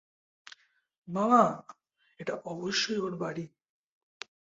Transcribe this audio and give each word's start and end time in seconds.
মামা, 1.07 1.43
এটা 2.19 2.33
অবশ্যই 2.45 2.97
ওর 2.97 3.13
বাড়ি। 3.15 3.45